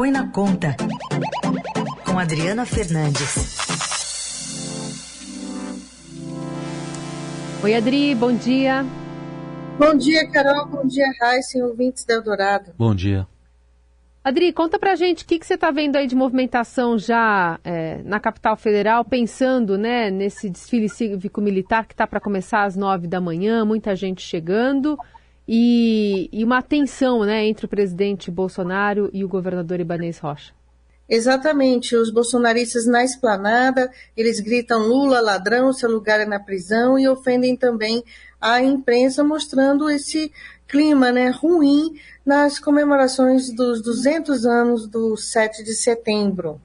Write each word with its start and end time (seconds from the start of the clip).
Põe 0.00 0.10
na 0.10 0.26
Conta, 0.28 0.74
com 2.06 2.18
Adriana 2.18 2.64
Fernandes. 2.64 3.58
Oi, 7.62 7.74
Adri, 7.74 8.14
bom 8.14 8.32
dia. 8.32 8.82
Bom 9.78 9.94
dia, 9.94 10.26
Carol. 10.30 10.68
Bom 10.68 10.86
dia, 10.86 11.04
Raíssa, 11.20 11.58
ouvintes 11.58 12.06
da 12.06 12.14
Eldorado. 12.14 12.72
Bom 12.78 12.94
dia. 12.94 13.28
Adri, 14.24 14.54
conta 14.54 14.78
pra 14.78 14.94
gente 14.96 15.24
o 15.24 15.26
que, 15.26 15.38
que 15.38 15.44
você 15.46 15.52
está 15.52 15.70
vendo 15.70 15.96
aí 15.96 16.06
de 16.06 16.16
movimentação 16.16 16.96
já 16.96 17.60
é, 17.62 18.00
na 18.02 18.18
capital 18.18 18.56
federal, 18.56 19.04
pensando 19.04 19.76
né, 19.76 20.10
nesse 20.10 20.48
desfile 20.48 20.88
cívico-militar 20.88 21.86
que 21.86 21.92
está 21.92 22.06
para 22.06 22.20
começar 22.20 22.62
às 22.62 22.74
nove 22.74 23.06
da 23.06 23.20
manhã, 23.20 23.66
muita 23.66 23.94
gente 23.94 24.22
chegando 24.22 24.96
e, 25.52 26.28
e, 26.32 26.44
uma 26.44 26.62
tensão 26.62 27.24
né, 27.24 27.44
entre 27.44 27.66
o 27.66 27.68
presidente 27.68 28.30
Bolsonaro 28.30 29.10
e 29.12 29.24
o 29.24 29.28
governador 29.28 29.80
Ibanez 29.80 30.20
Rocha. 30.20 30.52
Exatamente, 31.08 31.96
os 31.96 32.08
bolsonaristas 32.08 32.86
na 32.86 33.02
esplanada, 33.02 33.90
eles 34.16 34.38
gritam 34.38 34.86
Lula 34.86 35.20
ladrão, 35.20 35.72
seu 35.72 35.90
lugar 35.90 36.20
é 36.20 36.24
na 36.24 36.38
prisão 36.38 36.96
e 36.96 37.08
ofendem 37.08 37.56
também 37.56 38.04
a 38.40 38.62
imprensa, 38.62 39.24
mostrando 39.24 39.90
esse 39.90 40.30
clima 40.68 41.10
né, 41.10 41.30
ruim 41.30 41.96
nas 42.24 42.60
comemorações 42.60 43.52
dos 43.52 43.82
200 43.82 44.46
anos 44.46 44.86
do 44.86 45.16
7 45.16 45.64
de 45.64 45.74
setembro. 45.74 46.60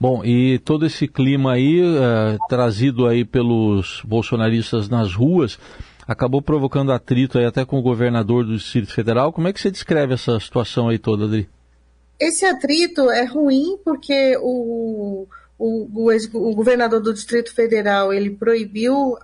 Bom, 0.00 0.24
e 0.24 0.58
todo 0.60 0.86
esse 0.86 1.06
clima 1.06 1.52
aí, 1.52 1.82
uh, 1.82 2.38
trazido 2.48 3.06
aí 3.06 3.26
pelos 3.26 4.00
bolsonaristas 4.06 4.88
nas 4.88 5.14
ruas, 5.14 5.58
acabou 6.06 6.40
provocando 6.40 6.92
atrito 6.92 7.38
até 7.38 7.64
com 7.64 7.78
o 7.78 7.82
governador 7.82 8.44
do 8.44 8.56
Distrito 8.56 8.92
Federal. 8.92 9.32
Como 9.32 9.48
é 9.48 9.52
que 9.52 9.60
você 9.60 9.70
descreve 9.70 10.14
essa 10.14 10.38
situação 10.38 10.88
aí 10.88 10.98
toda, 10.98 11.24
Adri? 11.24 11.48
Esse 12.18 12.46
atrito 12.46 13.10
é 13.10 13.24
ruim 13.24 13.78
porque 13.84 14.36
o, 14.40 15.26
o, 15.58 16.08
o, 16.08 16.50
o 16.50 16.54
governador 16.54 17.00
do 17.00 17.12
Distrito 17.12 17.52
Federal 17.52 18.12
ele 18.12 18.30
proibiu 18.30 19.16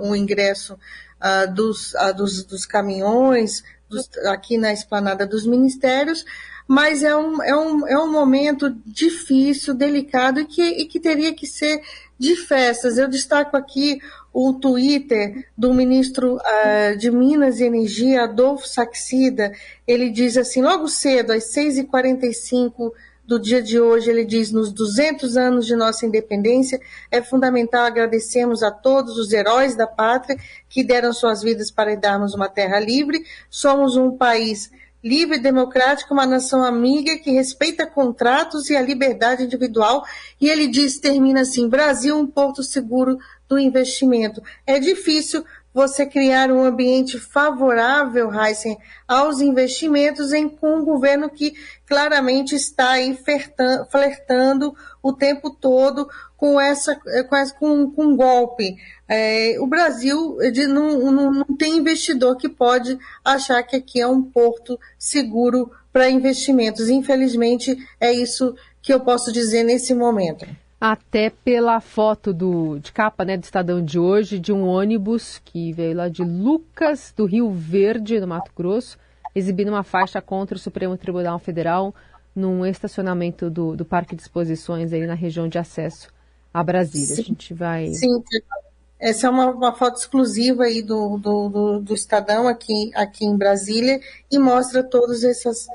o 0.00 0.16
ingresso 0.16 0.74
uh, 0.74 1.52
dos, 1.52 1.94
uh, 1.94 2.14
dos, 2.14 2.44
dos, 2.44 2.66
caminhões 2.66 3.62
dos, 3.88 4.08
aqui 4.26 4.58
na 4.58 4.72
esplanada 4.72 5.26
dos 5.26 5.46
ministérios, 5.46 6.24
mas 6.68 7.02
é 7.02 7.16
um, 7.16 7.42
é 7.42 7.56
um, 7.56 7.88
é 7.88 7.98
um 7.98 8.10
momento 8.10 8.70
difícil, 8.84 9.72
delicado 9.72 10.40
e 10.40 10.44
que, 10.44 10.62
e 10.62 10.86
que 10.86 11.00
teria 11.00 11.34
que 11.34 11.46
ser 11.46 11.80
de 12.18 12.36
festas. 12.36 12.98
Eu 12.98 13.08
destaco 13.08 13.56
aqui 13.56 13.98
o 14.34 14.52
Twitter 14.52 15.46
do 15.56 15.72
ministro 15.72 16.36
uh, 16.36 16.98
de 16.98 17.08
Minas 17.08 17.60
e 17.60 17.64
Energia, 17.64 18.24
Adolfo 18.24 18.66
Saxida. 18.66 19.52
Ele 19.86 20.10
diz 20.10 20.36
assim, 20.36 20.60
logo 20.60 20.88
cedo, 20.88 21.32
às 21.32 21.44
6h45 21.54 22.90
do 23.24 23.38
dia 23.38 23.62
de 23.62 23.80
hoje, 23.80 24.10
ele 24.10 24.24
diz: 24.24 24.50
nos 24.50 24.72
200 24.72 25.36
anos 25.36 25.66
de 25.66 25.76
nossa 25.76 26.04
independência, 26.04 26.80
é 27.10 27.22
fundamental 27.22 27.84
agradecermos 27.84 28.62
a 28.62 28.70
todos 28.70 29.16
os 29.16 29.32
heróis 29.32 29.74
da 29.76 29.86
pátria 29.86 30.36
que 30.68 30.84
deram 30.84 31.12
suas 31.12 31.40
vidas 31.40 31.70
para 31.70 31.96
darmos 31.96 32.34
uma 32.34 32.48
terra 32.48 32.78
livre. 32.80 33.24
Somos 33.48 33.96
um 33.96 34.16
país 34.16 34.70
livre 35.04 35.36
e 35.36 35.40
democrático, 35.40 36.14
uma 36.14 36.24
nação 36.24 36.62
amiga 36.62 37.18
que 37.18 37.30
respeita 37.30 37.86
contratos 37.86 38.70
e 38.70 38.76
a 38.76 38.80
liberdade 38.80 39.44
individual. 39.44 40.02
E 40.40 40.48
ele 40.48 40.66
diz, 40.66 40.98
termina 40.98 41.42
assim: 41.42 41.68
Brasil, 41.68 42.18
um 42.18 42.26
porto 42.26 42.62
seguro 42.62 43.18
do 43.54 43.58
investimento. 43.60 44.42
É 44.66 44.80
difícil 44.80 45.44
você 45.72 46.06
criar 46.06 46.50
um 46.52 46.62
ambiente 46.62 47.18
favorável, 47.18 48.32
Heisen, 48.32 48.76
aos 49.08 49.40
investimentos 49.40 50.32
em, 50.32 50.48
com 50.48 50.76
um 50.78 50.84
governo 50.84 51.28
que 51.28 51.52
claramente 51.84 52.54
está 52.54 52.92
aí 52.92 53.18
flertando 53.90 54.74
o 55.02 55.12
tempo 55.12 55.50
todo 55.50 56.08
com 56.36 56.60
essa 56.60 56.94
com, 57.28 57.36
essa, 57.36 57.54
com, 57.54 57.90
com 57.90 58.04
um 58.06 58.16
golpe. 58.16 58.76
É, 59.08 59.56
o 59.58 59.66
Brasil 59.66 60.36
de, 60.52 60.66
não, 60.66 61.10
não, 61.10 61.32
não 61.32 61.56
tem 61.56 61.78
investidor 61.78 62.36
que 62.36 62.48
pode 62.48 62.96
achar 63.24 63.62
que 63.64 63.76
aqui 63.76 64.00
é 64.00 64.06
um 64.06 64.22
porto 64.22 64.78
seguro 64.96 65.70
para 65.92 66.08
investimentos. 66.08 66.88
Infelizmente, 66.88 67.76
é 68.00 68.12
isso 68.12 68.54
que 68.80 68.92
eu 68.92 69.00
posso 69.00 69.32
dizer 69.32 69.64
nesse 69.64 69.92
momento 69.92 70.46
até 70.80 71.30
pela 71.30 71.80
foto 71.80 72.32
do, 72.32 72.78
de 72.78 72.92
capa 72.92 73.24
né, 73.24 73.36
do 73.36 73.44
Estadão 73.44 73.82
de 73.82 73.98
hoje, 73.98 74.38
de 74.38 74.52
um 74.52 74.66
ônibus 74.66 75.40
que 75.44 75.72
veio 75.72 75.96
lá 75.96 76.08
de 76.08 76.22
Lucas, 76.22 77.12
do 77.16 77.24
Rio 77.24 77.50
Verde, 77.50 78.20
no 78.20 78.26
Mato 78.26 78.50
Grosso, 78.56 78.98
exibindo 79.34 79.68
uma 79.68 79.82
faixa 79.82 80.20
contra 80.20 80.56
o 80.56 80.60
Supremo 80.60 80.96
Tribunal 80.96 81.38
Federal 81.38 81.94
num 82.34 82.66
estacionamento 82.66 83.48
do, 83.48 83.76
do 83.76 83.84
Parque 83.84 84.16
de 84.16 84.22
Exposições 84.22 84.92
aí 84.92 85.06
na 85.06 85.14
região 85.14 85.48
de 85.48 85.58
acesso 85.58 86.08
a 86.52 86.62
Brasília. 86.62 87.16
Sim, 87.16 87.22
a 87.22 87.24
gente 87.24 87.54
vai. 87.54 87.88
Sim, 87.88 88.22
essa 88.98 89.26
é 89.26 89.30
uma, 89.30 89.50
uma 89.50 89.72
foto 89.74 89.96
exclusiva 89.96 90.64
aí 90.64 90.82
do, 90.82 91.18
do, 91.18 91.48
do, 91.48 91.80
do 91.80 91.94
Estadão 91.94 92.48
aqui, 92.48 92.90
aqui 92.94 93.24
em 93.24 93.36
Brasília 93.36 94.00
e 94.30 94.38
mostra 94.38 94.82
todas 94.82 95.24
essas 95.24 95.66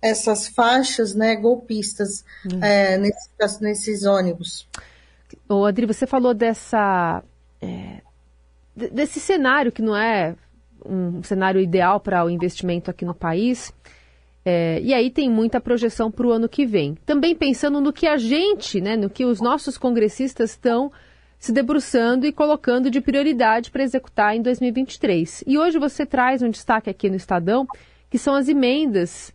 essas 0.00 0.48
faixas 0.48 1.14
né, 1.14 1.36
golpistas 1.36 2.24
uhum. 2.50 2.62
é, 2.62 2.96
nesses, 2.98 3.60
nesses, 3.60 4.04
ônibus. 4.04 4.68
Ô, 5.48 5.64
Adri, 5.64 5.86
você 5.86 6.06
falou 6.06 6.32
dessa, 6.32 7.22
é, 7.60 8.00
desse 8.74 9.20
cenário 9.20 9.72
que 9.72 9.82
não 9.82 9.96
é 9.96 10.36
um 10.84 11.22
cenário 11.22 11.60
ideal 11.60 12.00
para 12.00 12.24
o 12.24 12.30
investimento 12.30 12.90
aqui 12.90 13.04
no 13.04 13.14
país. 13.14 13.72
É, 14.44 14.80
e 14.80 14.94
aí 14.94 15.10
tem 15.10 15.28
muita 15.28 15.60
projeção 15.60 16.10
para 16.10 16.26
o 16.26 16.30
ano 16.30 16.48
que 16.48 16.64
vem. 16.64 16.96
Também 17.04 17.34
pensando 17.34 17.80
no 17.80 17.92
que 17.92 18.06
a 18.06 18.16
gente, 18.16 18.80
né, 18.80 18.96
no 18.96 19.10
que 19.10 19.24
os 19.24 19.40
nossos 19.40 19.76
congressistas 19.76 20.50
estão 20.50 20.92
se 21.38 21.52
debruçando 21.52 22.26
e 22.26 22.32
colocando 22.32 22.90
de 22.90 23.00
prioridade 23.00 23.70
para 23.70 23.82
executar 23.82 24.34
em 24.34 24.42
2023. 24.42 25.44
E 25.46 25.58
hoje 25.58 25.78
você 25.78 26.06
traz 26.06 26.42
um 26.42 26.50
destaque 26.50 26.88
aqui 26.90 27.08
no 27.10 27.16
Estadão, 27.16 27.66
que 28.10 28.18
são 28.18 28.34
as 28.34 28.48
emendas 28.48 29.32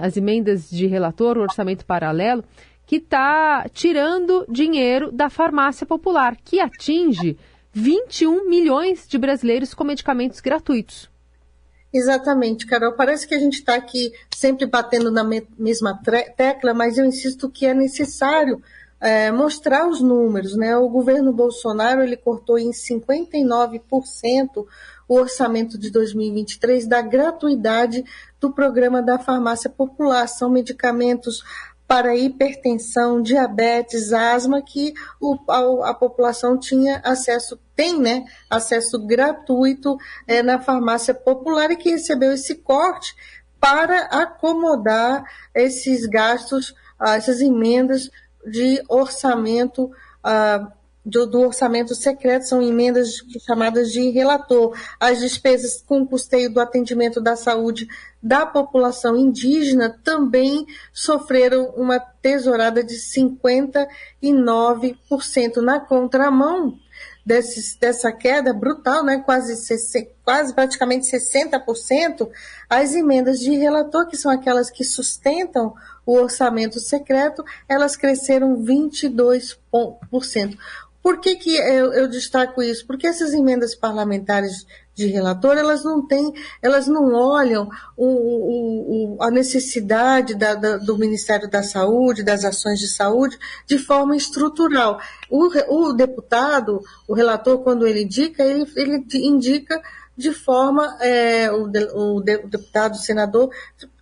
as 0.00 0.16
emendas 0.16 0.70
de 0.70 0.86
relator, 0.86 1.36
o 1.38 1.42
orçamento 1.42 1.84
paralelo, 1.84 2.44
que 2.86 2.96
está 2.96 3.66
tirando 3.72 4.46
dinheiro 4.48 5.10
da 5.10 5.28
farmácia 5.28 5.84
popular, 5.84 6.36
que 6.36 6.60
atinge 6.60 7.36
21 7.72 8.48
milhões 8.48 9.06
de 9.06 9.18
brasileiros 9.18 9.74
com 9.74 9.84
medicamentos 9.84 10.40
gratuitos. 10.40 11.10
Exatamente, 11.92 12.66
Carol. 12.66 12.92
Parece 12.92 13.26
que 13.26 13.34
a 13.34 13.38
gente 13.38 13.54
está 13.54 13.74
aqui 13.74 14.12
sempre 14.34 14.66
batendo 14.66 15.10
na 15.10 15.24
mesma 15.58 15.98
tecla, 16.36 16.74
mas 16.74 16.98
eu 16.98 17.04
insisto 17.04 17.48
que 17.50 17.66
é 17.66 17.74
necessário 17.74 18.62
é, 19.00 19.30
mostrar 19.30 19.88
os 19.88 20.00
números. 20.00 20.56
Né? 20.56 20.76
O 20.76 20.88
governo 20.88 21.32
Bolsonaro 21.32 22.02
ele 22.02 22.16
cortou 22.16 22.58
em 22.58 22.70
59% 22.70 24.66
o 25.08 25.14
orçamento 25.14 25.78
de 25.78 25.90
2023 25.90 26.86
da 26.86 27.00
gratuidade 27.00 28.04
do 28.46 28.52
programa 28.52 29.02
da 29.02 29.18
farmácia 29.18 29.68
popular. 29.68 30.28
São 30.28 30.48
medicamentos 30.48 31.42
para 31.86 32.16
hipertensão, 32.16 33.22
diabetes, 33.22 34.12
asma, 34.12 34.62
que 34.62 34.92
o, 35.20 35.38
a, 35.48 35.90
a, 35.90 35.94
população 35.94 36.58
tinha 36.58 37.00
acesso, 37.04 37.58
tem, 37.76 38.00
né, 38.00 38.24
acesso 38.50 38.98
gratuito 39.06 39.96
é, 40.26 40.42
na 40.42 40.58
farmácia 40.60 41.14
popular 41.14 41.70
e 41.70 41.76
que 41.76 41.90
recebeu 41.90 42.32
esse 42.32 42.56
corte 42.56 43.14
para 43.60 44.06
acomodar 44.06 45.24
esses 45.54 46.06
gastos, 46.06 46.74
ah, 46.98 47.16
essas 47.16 47.40
emendas 47.40 48.10
de 48.44 48.82
orçamento 48.88 49.90
ah, 50.24 50.72
do, 51.06 51.24
do, 51.24 51.40
orçamento 51.42 51.94
secreto, 51.94 52.48
são 52.48 52.60
emendas 52.60 53.18
chamadas 53.46 53.92
de 53.92 54.10
relator. 54.10 54.76
As 54.98 55.20
despesas 55.20 55.80
com 55.86 56.04
custeio 56.04 56.52
do 56.52 56.58
atendimento 56.58 57.20
da 57.20 57.36
saúde 57.36 57.86
da 58.20 58.44
população 58.44 59.16
indígena 59.16 59.88
também 60.02 60.66
sofreram 60.92 61.66
uma 61.76 62.00
tesourada 62.00 62.82
de 62.82 62.96
59%. 62.96 63.86
Na 65.58 65.78
contramão 65.78 66.76
desses, 67.26 67.76
dessa 67.76 68.12
queda 68.12 68.52
brutal, 68.52 69.04
né, 69.04 69.18
quase, 69.18 69.56
quase 70.24 70.54
praticamente 70.54 71.06
60%, 71.06 72.28
as 72.70 72.94
emendas 72.94 73.40
de 73.40 73.56
relator, 73.56 74.06
que 74.06 74.16
são 74.16 74.30
aquelas 74.30 74.70
que 74.70 74.84
sustentam 74.84 75.74
o 76.06 76.14
orçamento 76.14 76.78
secreto, 76.78 77.44
elas 77.68 77.96
cresceram 77.96 78.62
22%. 78.62 79.56
Por 81.06 81.20
que, 81.20 81.36
que 81.36 81.54
eu, 81.54 81.92
eu, 81.92 82.08
destaco 82.08 82.60
isso? 82.60 82.84
Porque 82.84 83.06
essas 83.06 83.32
emendas 83.32 83.76
parlamentares 83.76 84.66
de 84.92 85.06
relator, 85.06 85.56
elas 85.56 85.84
não 85.84 86.04
têm, 86.04 86.34
elas 86.60 86.88
não 86.88 87.14
olham 87.14 87.68
o, 87.96 88.06
o, 88.06 89.14
o, 89.14 89.22
a 89.22 89.30
necessidade 89.30 90.34
da, 90.34 90.56
da, 90.56 90.78
do 90.78 90.98
Ministério 90.98 91.48
da 91.48 91.62
Saúde, 91.62 92.24
das 92.24 92.44
ações 92.44 92.80
de 92.80 92.88
saúde, 92.88 93.38
de 93.68 93.78
forma 93.78 94.16
estrutural. 94.16 94.98
O, 95.30 95.92
deputado, 95.92 96.82
o 97.06 97.14
relator, 97.14 97.62
quando 97.62 97.86
ele 97.86 98.02
indica, 98.02 98.42
ele, 98.42 98.68
ele 98.74 99.06
indica 99.14 99.80
de 100.16 100.32
forma, 100.32 100.96
é, 101.00 101.50
o, 101.50 101.66
de, 101.68 101.84
o, 101.92 102.20
deputado, 102.20 102.94
o 102.94 102.98
senador, 102.98 103.50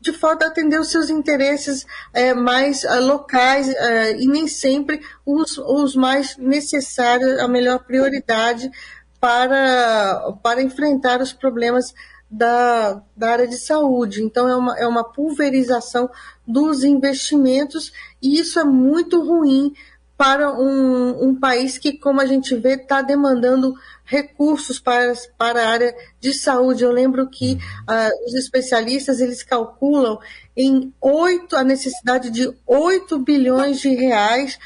de 0.00 0.12
forma 0.12 0.44
a 0.44 0.48
atender 0.48 0.78
os 0.78 0.90
seus 0.90 1.10
interesses 1.10 1.84
é, 2.12 2.32
mais 2.32 2.84
é, 2.84 3.00
locais 3.00 3.68
é, 3.68 4.16
e 4.16 4.26
nem 4.26 4.46
sempre 4.46 5.00
os, 5.26 5.58
os 5.58 5.96
mais 5.96 6.36
necessários, 6.36 7.40
a 7.40 7.48
melhor 7.48 7.80
prioridade 7.80 8.70
para, 9.18 10.32
para 10.42 10.62
enfrentar 10.62 11.20
os 11.20 11.32
problemas 11.32 11.92
da, 12.30 13.02
da 13.16 13.30
área 13.30 13.48
de 13.48 13.56
saúde. 13.56 14.22
Então, 14.22 14.48
é 14.48 14.56
uma, 14.56 14.78
é 14.78 14.86
uma 14.86 15.04
pulverização 15.04 16.08
dos 16.46 16.84
investimentos 16.84 17.92
e 18.22 18.38
isso 18.38 18.60
é 18.60 18.64
muito 18.64 19.20
ruim 19.20 19.72
para 20.16 20.52
um, 20.52 21.28
um 21.28 21.34
país 21.34 21.76
que, 21.76 21.98
como 21.98 22.20
a 22.20 22.26
gente 22.26 22.54
vê, 22.54 22.74
está 22.74 23.02
demandando 23.02 23.74
recursos 24.04 24.78
para, 24.78 25.12
para 25.36 25.62
a 25.62 25.68
área 25.70 25.94
de 26.20 26.32
saúde. 26.32 26.84
Eu 26.84 26.92
lembro 26.92 27.28
que 27.28 27.54
uh, 27.54 28.26
os 28.26 28.34
especialistas 28.34 29.20
eles 29.20 29.42
calculam 29.42 30.18
em 30.56 30.92
oito 31.00 31.56
a 31.56 31.64
necessidade 31.64 32.30
de 32.30 32.52
8 32.66 33.18
bilhões 33.18 33.80
de 33.80 33.88
reais 33.88 34.58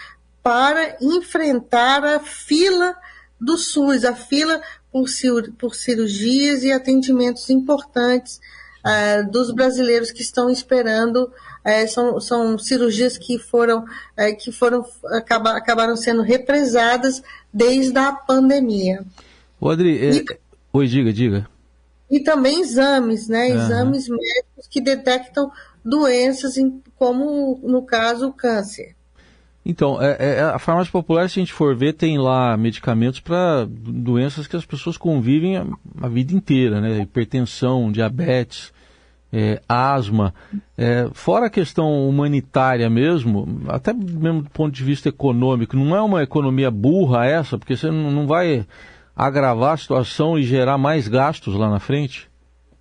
para 0.42 0.96
enfrentar 1.00 2.04
a 2.04 2.20
fila 2.20 2.94
do 3.40 3.56
SUS, 3.56 4.04
a 4.04 4.14
fila 4.14 4.60
por, 4.92 5.04
por 5.58 5.74
cirurgias 5.74 6.62
e 6.62 6.72
atendimentos 6.72 7.48
importantes 7.50 8.40
uh, 8.88 9.30
dos 9.30 9.50
brasileiros 9.50 10.10
que 10.10 10.22
estão 10.22 10.48
esperando 10.48 11.30
é, 11.64 11.86
são, 11.86 12.18
são 12.20 12.58
cirurgias 12.58 13.18
que 13.18 13.38
foram, 13.38 13.84
é, 14.16 14.32
que 14.32 14.50
foram 14.50 14.84
acaba, 15.12 15.56
acabaram 15.56 15.96
sendo 15.96 16.22
represadas 16.22 17.22
desde 17.52 17.98
a 17.98 18.12
pandemia. 18.12 19.04
O 19.60 19.68
Adri, 19.68 19.98
é... 19.98 20.10
e, 20.12 20.24
oi, 20.72 20.86
diga, 20.86 21.12
diga. 21.12 21.48
E 22.10 22.20
também 22.20 22.60
exames, 22.62 23.28
né? 23.28 23.48
Uhum. 23.48 23.56
Exames 23.56 24.08
médicos 24.08 24.66
que 24.70 24.80
detectam 24.80 25.50
doenças, 25.84 26.54
como 26.96 27.60
no 27.62 27.82
caso 27.82 28.28
o 28.28 28.32
câncer. 28.32 28.96
Então, 29.64 30.00
é, 30.00 30.16
é, 30.18 30.40
a 30.40 30.58
farmácia 30.58 30.90
popular, 30.90 31.28
se 31.28 31.38
a 31.38 31.42
gente 31.42 31.52
for 31.52 31.76
ver, 31.76 31.92
tem 31.92 32.16
lá 32.18 32.56
medicamentos 32.56 33.20
para 33.20 33.66
doenças 33.68 34.46
que 34.46 34.56
as 34.56 34.64
pessoas 34.64 34.96
convivem 34.96 35.58
a, 35.58 35.66
a, 36.00 36.08
vida 36.08 36.32
inteira, 36.32 36.80
né? 36.80 37.00
Hipertensão, 37.00 37.92
diabetes, 37.92 38.72
é, 39.32 39.60
asma, 39.68 40.34
é, 40.76 41.08
fora 41.12 41.46
a 41.46 41.50
questão 41.50 42.08
humanitária 42.08 42.88
mesmo, 42.88 43.46
até 43.68 43.92
mesmo 43.92 44.42
do 44.42 44.50
ponto 44.50 44.74
de 44.74 44.82
vista 44.82 45.08
econômico, 45.08 45.76
não 45.76 45.94
é 45.94 46.02
uma 46.02 46.22
economia 46.22 46.70
burra 46.70 47.26
essa, 47.26 47.58
porque 47.58 47.76
você 47.76 47.90
não 47.90 48.26
vai 48.26 48.66
agravar 49.14 49.74
a 49.74 49.76
situação 49.76 50.38
e 50.38 50.42
gerar 50.42 50.78
mais 50.78 51.08
gastos 51.08 51.54
lá 51.54 51.68
na 51.68 51.80
frente? 51.80 52.28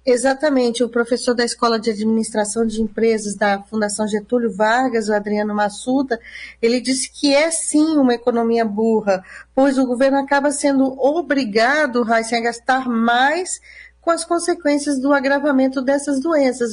Exatamente. 0.07 0.85
O 0.85 0.87
professor 0.87 1.33
da 1.33 1.43
Escola 1.43 1.77
de 1.77 1.89
Administração 1.89 2.65
de 2.65 2.81
Empresas 2.81 3.35
da 3.35 3.61
Fundação 3.63 4.07
Getúlio 4.07 4.49
Vargas, 4.55 5.09
o 5.09 5.13
Adriano 5.13 5.53
Massuda, 5.53 6.17
ele 6.61 6.79
disse 6.79 7.11
que 7.11 7.35
é 7.35 7.51
sim 7.51 7.97
uma 7.97 8.13
economia 8.13 8.63
burra, 8.63 9.21
pois 9.53 9.77
o 9.77 9.85
governo 9.85 10.17
acaba 10.17 10.49
sendo 10.49 10.85
obrigado, 10.97 12.03
Raíssa, 12.03 12.37
a 12.37 12.41
gastar 12.41 12.87
mais 12.87 13.59
com 14.07 14.11
as 14.11 14.23
consequências 14.23 14.97
do 15.01 15.11
agravamento 15.11 15.81
dessas 15.81 16.21
doenças. 16.21 16.71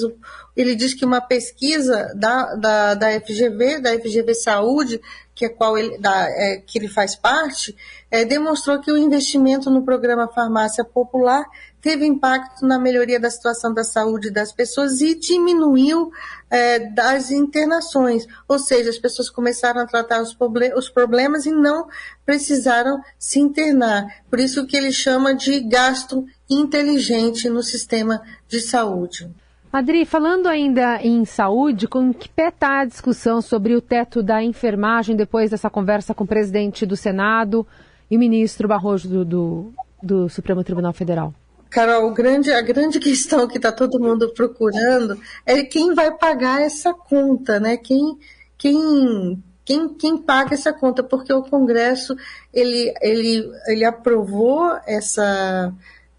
Ele 0.56 0.76
diz 0.76 0.94
que 0.94 1.04
uma 1.04 1.20
pesquisa 1.20 2.12
da, 2.14 2.54
da, 2.54 2.94
da 2.94 3.20
FGV, 3.20 3.81
da 3.81 3.92
FGV 3.98 4.36
Saúde, 4.36 5.00
que 5.34 5.44
é 5.44 5.48
qual 5.48 5.76
ele, 5.76 5.98
da, 5.98 6.28
é, 6.28 6.62
que 6.64 6.78
ele 6.78 6.88
faz 6.88 7.16
parte, 7.16 7.76
é, 8.10 8.25
demonstrou 8.25 8.81
que 8.81 8.92
o 8.92 8.96
investimento 8.96 9.69
no 9.70 9.82
programa 9.82 10.28
Farmácia 10.28 10.84
Popular 10.84 11.44
teve 11.81 12.06
impacto 12.06 12.64
na 12.64 12.78
melhoria 12.78 13.20
da 13.20 13.31
situação 13.31 13.75
da 13.75 13.84
saúde 13.84 14.31
das 14.31 14.52
pessoas 14.52 15.00
e 15.00 15.14
diminuiu 15.14 16.10
é, 16.48 16.78
das 16.78 17.31
internações. 17.31 18.26
Ou 18.48 18.58
seja, 18.58 18.88
as 18.88 18.98
pessoas 18.98 19.28
começaram 19.28 19.81
a 19.81 19.86
tratar 19.86 20.22
os, 20.22 20.34
os, 20.76 20.88
problemas 20.88 21.44
e 21.44 21.50
não 21.50 21.88
precisaram 22.25 23.02
se 23.19 23.38
internar. 23.38 24.06
Por 24.31 24.40
isso 24.40 24.66
que 24.66 24.76
ele 24.76 24.92
chama 24.92 25.34
de 25.34 25.60
gasto 25.60 26.25
inteligente 26.48 27.50
no 27.50 27.62
sistema 27.62 28.22
de 28.48 28.60
saúde. 28.60 29.31
Adri, 29.75 30.05
falando 30.05 30.47
ainda 30.47 31.03
em 31.03 31.25
saúde, 31.25 31.88
com 31.88 32.15
que 32.15 32.29
pé 32.29 32.47
está 32.47 32.82
a 32.82 32.85
discussão 32.85 33.43
sobre 33.43 33.75
o 33.75 33.81
teto 33.81 34.23
da 34.23 34.41
enfermagem 34.41 35.17
depois 35.17 35.50
dessa 35.50 35.69
conversa 35.69 36.15
com 36.15 36.23
o 36.23 36.26
presidente 36.29 36.87
do 36.87 36.97
Senado 36.97 37.67
e 38.09 38.17
ministro 38.17 38.69
Barroso 38.69 39.09
do, 39.09 39.25
do, 39.25 39.75
do 40.00 40.29
Supremo 40.29 40.62
Tribunal 40.62 40.93
Federal? 40.93 41.35
Carol, 41.69 42.09
grande, 42.12 42.53
a 42.53 42.62
grande 42.62 43.00
questão 43.00 43.49
que 43.49 43.56
está 43.56 43.73
todo 43.73 43.99
mundo 43.99 44.32
procurando 44.32 45.21
é 45.44 45.65
quem 45.65 45.93
vai 45.93 46.17
pagar 46.17 46.62
essa 46.62 46.94
conta, 46.94 47.59
né? 47.59 47.77
Quem, 47.77 48.17
quem, 48.56 49.43
quem, 49.65 49.88
quem 49.88 50.17
paga 50.19 50.55
essa 50.55 50.73
conta? 50.73 51.03
Porque 51.03 51.32
o 51.32 51.43
Congresso 51.43 52.15
ele, 52.53 52.94
ele, 53.03 53.53
ele 53.67 53.85
aprovou 53.85 54.79
essa, 54.87 55.75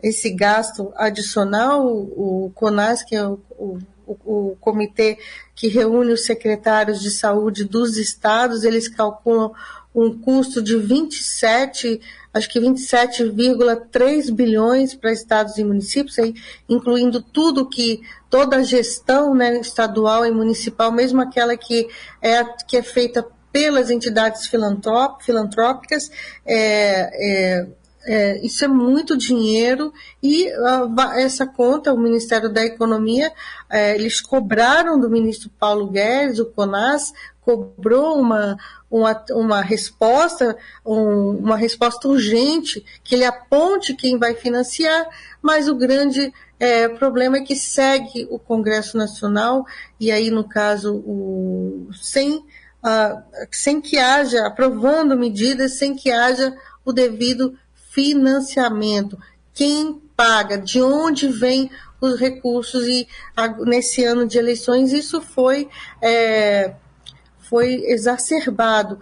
esse 0.06 0.30
gasto 0.30 0.94
adicional, 0.96 1.84
o, 1.84 2.52
CONAS, 2.54 3.02
que 3.02 3.16
é 3.16 3.28
o, 3.28 3.40
o, 3.57 3.80
o, 4.06 4.57
comitê 4.62 5.18
que 5.56 5.68
reúne 5.68 6.13
os 6.13 6.25
secretários 6.25 7.02
de 7.02 7.10
saúde 7.10 7.63
dos 7.63 7.98
estados, 7.98 8.63
eles 8.63 8.88
calculam 8.88 9.52
um 9.96 10.16
custo 10.16 10.62
de 10.62 10.78
27, 10.78 12.00
acho 12.31 12.50
que 12.50 12.60
27,3 12.60 14.31
bilhões 14.31 14.94
para 14.94 15.12
estados 15.12 15.57
e 15.57 15.63
municípios, 15.63 16.18
incluindo 16.69 17.19
tudo 17.19 17.68
que, 17.68 18.01
toda 18.30 18.58
a 18.58 18.63
gestão 18.63 19.34
né, 19.34 19.60
estadual 19.60 20.24
e 20.24 20.30
municipal, 20.30 20.92
mesmo 20.92 21.19
aquela 21.19 21.58
que 21.58 21.88
é, 22.22 22.44
que 22.68 22.78
é 22.78 22.84
feita 22.84 23.25
pelas 23.51 23.90
entidades 23.90 24.46
filantrópicas, 24.46 26.12
é, 26.46 27.63
é, 27.63 27.68
é, 28.06 28.40
isso 28.46 28.63
é 28.63 28.68
muito 28.68 29.18
dinheiro 29.18 29.92
e 30.22 30.48
uh, 30.48 31.02
essa 31.16 31.46
conta, 31.48 31.92
o 31.94 31.98
Ministério 31.98 32.50
da 32.50 32.63
Economia, 32.63 33.31
é, 33.69 33.96
eles 33.96 34.22
cobraram 34.22 35.00
do 35.00 35.10
ministro 35.10 35.50
Paulo 35.60 35.88
Guedes, 35.88 36.40
o 36.40 36.46
CONAS, 36.46 37.12
cobrou 37.42 38.19
uma, 38.19 38.57
uma, 38.90 39.25
uma 39.31 39.62
resposta, 39.62 40.57
um, 40.86 41.31
uma 41.31 41.57
resposta 41.57 42.07
urgente, 42.07 42.84
que 43.04 43.16
ele 43.16 43.25
aponte 43.25 43.94
quem 43.94 44.18
vai 44.18 44.36
financiar, 44.36 45.08
mas 45.42 45.68
o 45.68 45.75
grande 45.75 46.34
é, 46.60 46.88
problema 46.88 47.38
é 47.38 47.42
que 47.42 47.56
segue 47.56 48.28
o 48.30 48.40
Congresso 48.40 48.98
Nacional, 48.98 49.66
e 50.00 50.12
aí, 50.12 50.31
no 50.31 50.44
caso, 50.44 50.96
o, 50.96 51.90
sem, 51.94 52.38
uh, 52.38 53.24
sem 53.51 53.82
que 53.82 53.98
haja, 53.98 54.46
aprovando 54.48 55.18
medidas, 55.18 55.77
sem 55.77 55.96
que 55.96 56.12
haja 56.12 56.56
o 56.84 56.94
devido 56.94 57.58
financiamento. 57.96 59.18
Quem 59.54 60.02
paga? 60.18 60.58
De 60.58 60.82
onde 60.82 61.30
vêm 61.30 61.72
os 62.02 62.20
recursos? 62.20 62.86
E 62.86 63.08
nesse 63.62 64.04
ano 64.04 64.28
de 64.28 64.38
eleições 64.38 64.92
isso 64.92 65.22
foi, 65.22 65.70
é, 66.02 66.75
foi 67.40 67.86
exacerbado. 67.86 69.00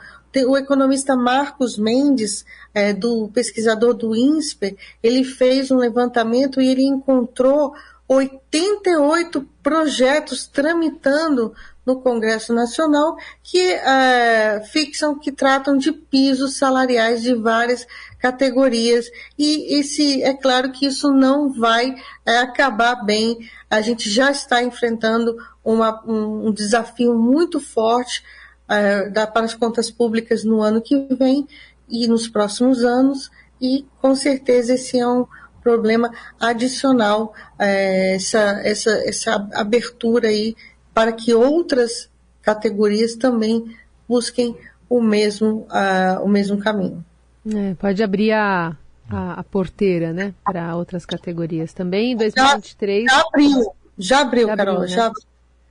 O 0.48 0.58
economista 0.58 1.16
Marcos 1.16 1.78
Mendes, 1.78 2.46
é, 2.74 2.94
do 2.94 3.30
pesquisador 3.34 3.94
do 3.94 4.16
INSPER, 4.16 4.76
ele 5.02 5.24
fez 5.24 5.70
um 5.70 5.78
levantamento 5.78 6.62
e 6.62 6.68
ele 6.68 6.84
encontrou 6.84 7.74
88 8.08 9.48
projetos 9.62 10.48
tramitando 10.48 11.54
no 11.86 12.00
Congresso 12.00 12.54
Nacional 12.54 13.18
que 13.42 13.60
é, 13.60 14.62
fixam, 14.72 15.18
que 15.18 15.32
tratam 15.32 15.78
de 15.78 15.92
pisos 15.92 16.58
salariais 16.58 17.22
de 17.22 17.34
várias 17.34 17.86
categorias 18.24 19.12
e 19.38 19.78
esse 19.78 20.24
é 20.24 20.34
claro 20.34 20.72
que 20.72 20.86
isso 20.86 21.12
não 21.12 21.52
vai 21.52 21.94
é, 22.26 22.38
acabar 22.38 23.04
bem. 23.04 23.38
A 23.70 23.82
gente 23.82 24.10
já 24.10 24.32
está 24.32 24.64
enfrentando 24.64 25.36
uma, 25.62 26.02
um, 26.08 26.48
um, 26.48 26.54
desafio 26.54 27.14
muito 27.20 27.60
forte 27.60 28.24
é, 28.70 29.10
da, 29.10 29.28
para 29.28 29.46
as 29.46 29.54
contas 29.54 29.92
públicas 29.92 30.46
no 30.46 30.62
ano 30.62 30.82
que 30.82 31.06
vem 31.20 31.46
e 31.90 32.08
nos 32.08 32.26
próximos 32.30 32.82
anos 32.82 33.30
e 33.60 33.86
com 34.02 34.16
certeza 34.16 34.76
esse 34.76 34.98
é 34.98 35.06
um 35.06 35.26
problema 35.62 36.10
adicional 36.40 37.34
é, 37.60 38.16
essa, 38.16 38.62
essa, 38.64 38.92
essa 39.06 39.50
abertura 39.54 40.30
aí 40.30 40.56
para 40.94 41.12
que 41.12 41.34
outras 41.34 42.10
categorias 42.42 43.16
também 43.16 43.76
busquem 44.08 44.58
o 44.90 45.02
mesmo, 45.02 45.68
uh, 45.70 46.24
o 46.24 46.30
mesmo 46.30 46.58
caminho. 46.60 47.04
É, 47.46 47.74
pode 47.76 48.02
abrir 48.02 48.32
a, 48.32 48.76
a, 49.10 49.34
a 49.40 49.44
porteira, 49.44 50.14
né, 50.14 50.34
para 50.46 50.76
outras 50.76 51.06
categorias 51.06 51.74
também. 51.74 52.14
Em 52.14 52.16
2023. 52.16 53.06
Já, 53.06 53.18
já 53.18 53.22
abriu, 53.22 53.74
já 53.98 54.22
abriu, 54.22 54.48
já 54.48 54.58
Carol, 54.58 54.76
abriu, 54.76 54.90
né? 54.90 54.96
já, 54.96 55.12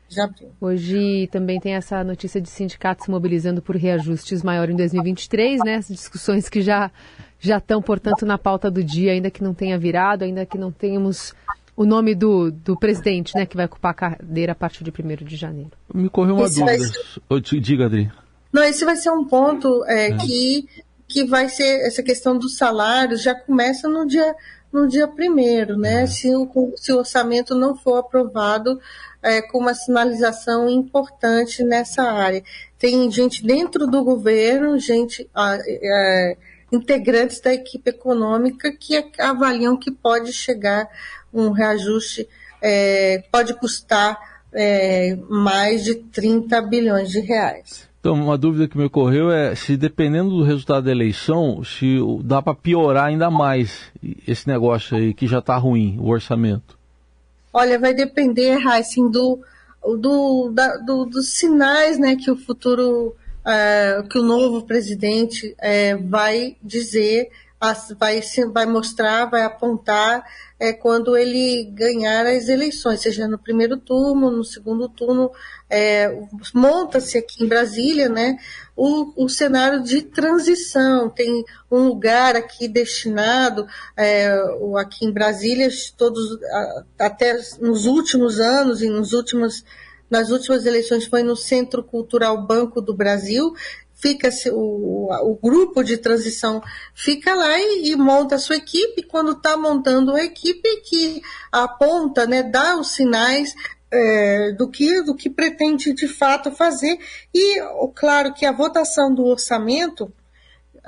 já 0.09 0.25
abriu. 0.25 0.49
Hoje 0.61 1.29
também 1.33 1.59
tem 1.61 1.75
essa 1.75 2.05
notícia 2.05 2.41
de 2.41 2.49
sindicatos 2.49 3.07
se 3.07 3.11
mobilizando 3.11 3.63
por 3.63 3.77
reajustes 3.77 4.43
maior 4.43 4.69
em 4.69 4.77
2023, 4.77 5.61
né? 5.65 5.77
As 5.77 5.89
discussões 5.89 6.49
que 6.49 6.61
já 6.61 6.91
já 7.43 7.59
estão, 7.59 7.83
portanto, 7.83 8.25
na 8.25 8.39
pauta 8.39 8.71
do 8.71 8.85
dia, 8.85 9.11
ainda 9.11 9.29
que 9.29 9.43
não 9.43 9.53
tenha 9.53 9.77
virado, 9.77 10.23
ainda 10.23 10.47
que 10.47 10.57
não 10.57 10.71
tenhamos 10.71 11.35
o 11.77 11.85
nome 11.85 12.15
do, 12.15 12.53
do 12.53 12.79
presidente, 12.79 13.35
né, 13.35 13.47
que 13.47 13.57
vai 13.57 13.67
ocupar 13.67 13.91
a 13.91 13.95
cadeira 13.95 14.53
a 14.53 14.55
partir 14.55 14.85
de 14.85 14.91
1 14.91 15.25
de 15.25 15.37
janeiro. 15.37 15.73
Me 15.93 16.09
correu 16.09 16.37
uma 16.37 16.45
esse 16.45 16.61
dúvida. 16.61 16.85
Ser... 17.45 17.61
Diga, 17.61 17.87
Adri. 17.87 18.11
Não, 18.53 18.63
esse 18.63 18.85
vai 18.85 18.97
ser 18.97 19.11
um 19.11 19.25
ponto 19.25 19.85
é, 19.87 20.11
é. 20.11 20.17
que, 20.17 20.69
que 21.13 21.25
vai 21.25 21.49
ser, 21.49 21.87
essa 21.87 22.03
questão 22.03 22.39
dos 22.39 22.57
salários 22.57 23.23
já 23.23 23.35
começa 23.35 23.89
no 23.89 24.07
dia 24.07 24.35
no 24.73 24.89
dia 24.89 25.07
primeiro, 25.07 25.77
né? 25.77 26.05
É. 26.05 26.07
Se, 26.07 26.35
o, 26.35 26.73
se 26.77 26.93
o 26.93 26.99
orçamento 26.99 27.55
não 27.55 27.77
for 27.77 27.99
aprovado 27.99 28.81
é, 29.23 29.43
com 29.43 29.59
uma 29.59 29.75
sinalização 29.75 30.69
importante 30.69 31.63
nessa 31.63 32.03
área. 32.03 32.43
Tem 32.79 33.11
gente 33.11 33.47
dentro 33.47 33.87
do 33.87 34.03
governo, 34.03 34.79
gente 34.79 35.29
é, 35.37 36.37
integrantes 36.73 37.39
da 37.41 37.53
equipe 37.53 37.91
econômica 37.91 38.73
que 38.73 38.97
avaliam 39.19 39.77
que 39.77 39.91
pode 39.91 40.33
chegar 40.33 40.89
um 41.33 41.51
reajuste, 41.51 42.29
é, 42.61 43.23
pode 43.31 43.55
custar 43.55 44.19
é, 44.53 45.17
mais 45.29 45.85
de 45.85 45.95
30 45.95 46.61
bilhões 46.63 47.11
de 47.11 47.21
reais. 47.21 47.92
Então, 48.03 48.15
uma 48.15 48.37
dúvida 48.37 48.67
que 48.67 48.77
me 48.77 48.87
ocorreu 48.87 49.31
é 49.31 49.55
se 49.55 49.77
dependendo 49.77 50.31
do 50.31 50.43
resultado 50.43 50.87
da 50.87 50.91
eleição, 50.91 51.63
se 51.63 51.99
dá 52.25 52.43
para 52.43 52.53
piorar 52.53 53.05
ainda 53.05 53.31
mais 53.31 53.93
esse 54.27 54.49
negócio 54.49 54.97
aí 54.97 55.15
que 55.15 55.29
já 55.29 55.39
está 55.39 55.57
ruim, 55.57 55.97
o 56.01 56.09
orçamento. 56.09 56.77
Olha, 57.53 57.79
vai 57.79 57.95
depender, 57.95 58.59
assim, 58.67 59.09
do, 59.09 59.39
do, 60.01 60.51
da, 60.53 60.79
do, 60.79 61.05
dos 61.05 61.35
sinais 61.35 61.97
né, 61.97 62.17
que 62.17 62.29
o 62.29 62.35
futuro, 62.35 63.15
é, 63.47 64.03
que 64.11 64.19
o 64.19 64.25
novo 64.25 64.63
presidente 64.63 65.55
é, 65.61 65.95
vai 65.95 66.57
dizer 66.61 67.31
vai, 67.99 68.21
vai 68.53 68.67
mostrar, 68.67 69.27
vai 69.27 69.43
apontar 69.43 70.25
é, 70.59 70.73
quando 70.73 71.17
ele 71.17 71.71
ganhar 71.73 72.27
as 72.27 72.49
eleições, 72.49 73.01
seja 73.01 73.29
no 73.29 73.39
primeiro 73.39 73.77
turno, 73.77 74.31
no 74.31 74.45
segundo 74.45 74.89
turno, 74.89 75.31
é, 75.71 76.13
monta-se 76.53 77.19
aqui 77.19 77.45
em 77.45 77.49
Brasília, 77.49 78.09
né, 78.09 78.37
o, 78.77 79.25
o, 79.25 79.29
cenário 79.29 79.83
de 79.83 80.03
transição. 80.03 81.09
Tem 81.09 81.45
um 81.71 81.89
lugar 81.89 82.35
aqui 82.35 82.67
destinado, 82.67 83.67
é, 83.97 84.29
aqui 84.79 85.05
em 85.07 85.13
Brasília, 85.13 85.69
todos, 85.97 86.39
até 86.99 87.39
nos 87.61 87.87
últimos 87.87 88.41
anos 88.41 88.83
e 88.83 88.89
nos 88.89 89.13
últimos 89.13 89.65
nas 90.13 90.29
últimas 90.29 90.67
eleições 90.67 91.07
foi 91.07 91.23
no 91.23 91.35
Centro 91.35 91.83
Cultural 91.83 92.47
Banco 92.47 92.83
do 92.83 92.93
Brasil, 92.93 93.55
fica 94.03 94.29
o, 94.51 95.09
o 95.31 95.39
grupo 95.41 95.85
de 95.85 95.97
transição 95.97 96.61
fica 96.93 97.33
lá 97.37 97.57
e, 97.61 97.93
e 97.93 97.97
monta 97.97 98.35
a 98.35 98.39
sua 98.39 98.57
equipe. 98.57 99.05
Quando 99.05 99.31
está 99.33 99.57
montando 99.57 100.13
a 100.13 100.25
equipe, 100.25 100.69
que 100.83 101.23
aponta, 101.53 102.27
né, 102.27 102.43
dá 102.43 102.77
os 102.77 102.89
sinais 102.89 103.55
é, 103.93 104.53
do, 104.53 104.69
que, 104.69 105.03
do 105.03 105.15
que 105.15 105.31
pretende 105.31 105.95
de 105.95 106.09
fato 106.09 106.51
fazer. 106.51 106.99
E, 107.33 107.61
claro, 107.95 108.35
que 108.35 108.45
a 108.45 108.51
votação 108.53 109.15
do 109.15 109.25
orçamento, 109.25 110.13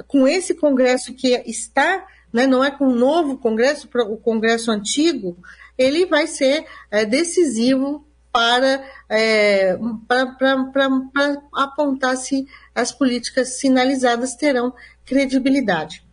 com 0.09 0.27
esse 0.27 0.53
Congresso 0.55 1.15
que 1.15 1.29
está, 1.47 2.05
né, 2.33 2.49
não 2.49 2.65
é 2.65 2.71
com 2.73 2.89
o 2.89 2.95
novo 2.97 3.39
Congresso, 3.39 3.89
o 4.09 4.17
Congresso 4.17 4.73
antigo, 4.73 5.39
ele 5.79 6.05
vai 6.05 6.27
ser 6.27 6.67
é, 6.91 7.05
decisivo 7.05 8.05
para, 8.35 8.83
é, 9.09 9.79
para 10.09 11.37
apontar 11.55 12.17
se 12.17 12.49
as 12.75 12.91
políticas 12.91 13.61
sinalizadas 13.61 14.35
terão 14.35 14.75
credibilidade. 15.07 16.05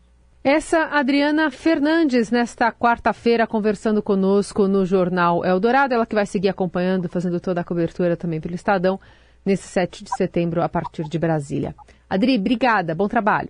Essa 0.44 0.86
Adriana 0.86 1.50
Fernandes, 1.50 2.30
nesta 2.30 2.72
quarta-feira, 2.72 3.48
conversando 3.48 4.04
conosco 4.04 4.68
no 4.68 4.86
Jornal 4.86 5.44
Eldorado, 5.44 5.96
ela 5.96 6.06
que 6.06 6.14
vai 6.14 6.28
seguir 6.28 6.50
acompanhando, 6.50 7.10
fazendo 7.10 7.40
toda 7.40 7.62
a 7.62 7.64
cobertura 7.64 8.16
também 8.16 8.40
pelo 8.40 8.54
Estadão, 8.54 9.00
nesse 9.44 9.68
7 9.68 10.04
de 10.04 10.16
setembro, 10.16 10.62
a 10.62 10.70
partir 10.70 11.04
de 11.10 11.18
Brasília. 11.18 11.76
Adri, 12.08 12.38
obrigada, 12.38 12.94
bom 12.94 13.08
trabalho. 13.08 13.50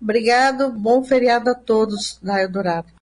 Obrigado, 0.00 0.70
bom 0.72 1.02
feriado 1.02 1.50
a 1.50 1.54
todos 1.54 2.18
da 2.22 2.42
Eldorado. 2.42 2.90